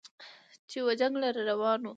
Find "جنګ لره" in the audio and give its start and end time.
0.99-1.41